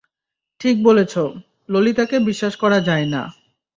ঠিক 0.61 0.75
বলেছ, 0.83 1.13
ললিতাকে 1.69 2.17
বিশ্বাস 2.19 2.53
করা 2.55 2.79
যায় 2.79 3.05
না। 3.05 3.21